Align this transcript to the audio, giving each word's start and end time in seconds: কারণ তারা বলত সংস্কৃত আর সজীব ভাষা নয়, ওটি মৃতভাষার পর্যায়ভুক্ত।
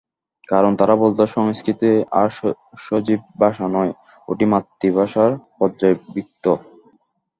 কারণ 0.49 0.71
তারা 0.75 0.95
বলত 0.95 1.19
সংস্কৃত 1.35 1.81
আর 2.11 2.27
সজীব 2.85 3.21
ভাষা 3.41 3.65
নয়, 3.75 3.91
ওটি 4.27 4.45
মৃতভাষার 4.51 5.31
পর্যায়ভুক্ত। 5.57 6.45